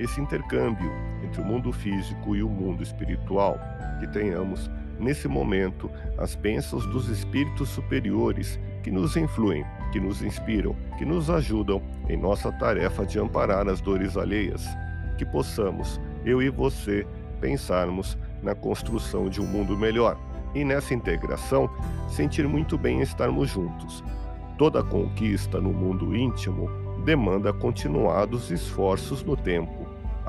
[0.00, 0.90] esse intercâmbio
[1.22, 3.60] entre o mundo físico e o mundo espiritual,
[4.00, 10.74] que tenhamos nesse momento as bênçãos dos espíritos superiores que nos influem, que nos inspiram,
[10.96, 14.66] que nos ajudam em nossa tarefa de amparar as dores alheias.
[15.18, 17.06] Que possamos, eu e você,
[17.40, 20.18] pensarmos na construção de um mundo melhor
[20.54, 21.70] e nessa integração
[22.08, 24.02] sentir muito bem estarmos juntos.
[24.56, 26.70] Toda conquista no mundo íntimo
[27.04, 29.79] demanda continuados esforços no tempo.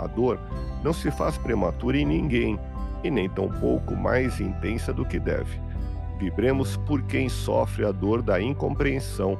[0.01, 0.39] A dor
[0.83, 2.59] não se faz prematura em ninguém
[3.03, 5.61] e nem tampouco mais intensa do que deve.
[6.19, 9.37] Vibremos por quem sofre a dor da incompreensão.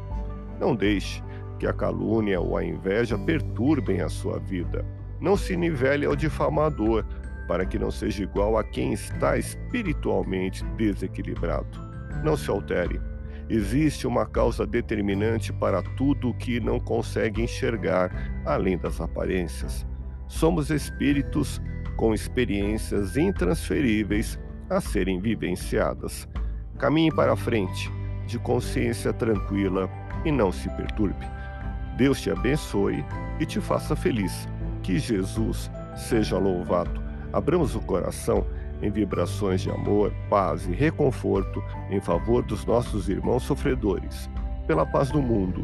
[0.59, 1.23] Não deixe
[1.59, 4.85] que a calúnia ou a inveja perturbem a sua vida.
[5.19, 7.05] Não se nivele ao difamador,
[7.47, 11.79] para que não seja igual a quem está espiritualmente desequilibrado.
[12.23, 12.99] Não se altere.
[13.49, 18.09] Existe uma causa determinante para tudo o que não consegue enxergar
[18.45, 19.85] além das aparências.
[20.31, 21.61] Somos espíritos
[21.97, 26.27] com experiências intransferíveis a serem vivenciadas.
[26.79, 27.91] Caminhe para frente,
[28.25, 29.89] de consciência tranquila
[30.23, 31.27] e não se perturbe.
[31.97, 33.05] Deus te abençoe
[33.39, 34.47] e te faça feliz.
[34.81, 36.99] Que Jesus seja louvado.
[37.33, 38.47] Abramos o coração
[38.81, 44.29] em vibrações de amor, paz e reconforto em favor dos nossos irmãos sofredores,
[44.65, 45.63] pela paz do mundo,